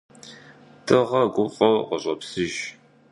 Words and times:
Дыгъэр 0.85 1.25
гуфӀэу 1.35 1.77
къыщӀопсыж. 1.87 2.53